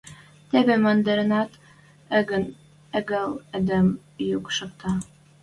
Теве 0.49 0.75
мӹндӹрнӓт 0.83 1.51
агыл 2.97 3.31
эдем 3.57 3.87
юк 4.37 4.45
шакта. 4.55 4.91